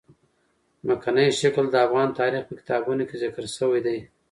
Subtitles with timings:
[0.85, 3.97] ځمکنی شکل د افغان تاریخ په کتابونو کې ذکر شوي دي.